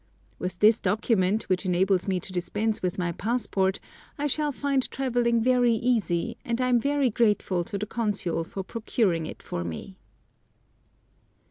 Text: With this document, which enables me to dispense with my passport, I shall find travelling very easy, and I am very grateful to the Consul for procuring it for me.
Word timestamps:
With 0.39 0.57
this 0.57 0.79
document, 0.79 1.43
which 1.43 1.63
enables 1.63 2.07
me 2.07 2.19
to 2.21 2.33
dispense 2.33 2.81
with 2.81 2.97
my 2.97 3.11
passport, 3.11 3.79
I 4.17 4.25
shall 4.25 4.51
find 4.51 4.89
travelling 4.89 5.43
very 5.43 5.73
easy, 5.73 6.37
and 6.43 6.59
I 6.59 6.69
am 6.69 6.79
very 6.79 7.11
grateful 7.11 7.63
to 7.65 7.77
the 7.77 7.85
Consul 7.85 8.43
for 8.43 8.63
procuring 8.63 9.27
it 9.27 9.43
for 9.43 9.63
me. 9.63 9.99